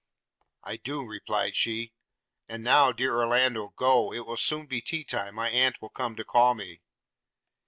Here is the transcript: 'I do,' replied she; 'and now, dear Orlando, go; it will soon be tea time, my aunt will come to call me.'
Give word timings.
'I 0.63 0.77
do,' 0.77 1.05
replied 1.05 1.55
she; 1.55 1.93
'and 2.49 2.63
now, 2.63 2.91
dear 2.91 3.19
Orlando, 3.19 3.71
go; 3.75 4.11
it 4.11 4.25
will 4.25 4.35
soon 4.35 4.65
be 4.65 4.81
tea 4.81 5.03
time, 5.03 5.35
my 5.35 5.51
aunt 5.51 5.79
will 5.79 5.89
come 5.89 6.15
to 6.15 6.23
call 6.25 6.55
me.' 6.55 6.81